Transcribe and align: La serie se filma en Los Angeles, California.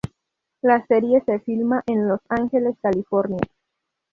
La 0.63 0.83
serie 0.87 1.21
se 1.27 1.41
filma 1.41 1.83
en 1.85 2.07
Los 2.07 2.21
Angeles, 2.29 2.75
California. 2.81 3.43